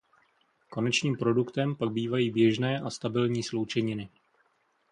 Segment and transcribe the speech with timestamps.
[0.69, 4.09] Konečným produktem pak bývají běžné a stabilní sloučeniny.